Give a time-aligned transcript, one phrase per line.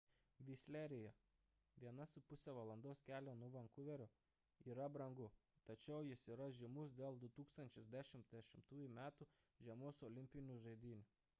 [0.45, 1.09] visleryje
[1.81, 2.71] 1,5 val.
[3.07, 4.07] kelio nuo vankuverio
[4.73, 5.27] yra brangu
[5.71, 9.29] tačiau jis yra žymus dėl 2010 m.
[9.67, 11.07] žiemos olimpinių žaidynių